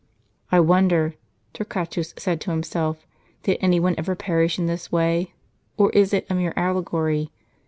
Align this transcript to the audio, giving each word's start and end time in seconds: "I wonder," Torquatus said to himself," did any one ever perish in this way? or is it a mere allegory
"I 0.51 0.59
wonder," 0.59 1.13
Torquatus 1.53 2.15
said 2.17 2.41
to 2.41 2.49
himself," 2.49 3.05
did 3.43 3.59
any 3.61 3.79
one 3.79 3.93
ever 3.99 4.15
perish 4.15 4.57
in 4.57 4.65
this 4.65 4.91
way? 4.91 5.35
or 5.77 5.91
is 5.91 6.11
it 6.11 6.25
a 6.27 6.33
mere 6.33 6.53
allegory 6.55 7.31